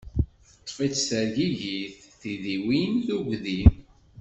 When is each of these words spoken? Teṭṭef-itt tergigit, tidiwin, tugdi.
Teṭṭef-itt 0.45 1.03
tergigit, 1.09 1.97
tidiwin, 2.19 2.93
tugdi. 3.07 3.61